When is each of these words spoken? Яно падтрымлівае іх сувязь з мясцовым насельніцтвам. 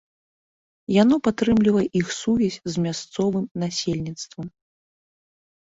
Яно 1.03 1.15
падтрымлівае 1.27 1.83
іх 2.01 2.07
сувязь 2.21 2.59
з 2.71 2.87
мясцовым 2.87 3.45
насельніцтвам. 3.67 4.51